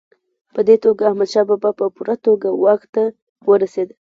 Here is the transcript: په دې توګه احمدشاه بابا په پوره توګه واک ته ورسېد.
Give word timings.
په 0.53 0.61
دې 0.67 0.75
توګه 0.83 1.01
احمدشاه 1.05 1.47
بابا 1.49 1.69
په 1.79 1.85
پوره 1.95 2.15
توګه 2.25 2.47
واک 2.63 2.81
ته 2.93 3.03
ورسېد. 3.49 3.89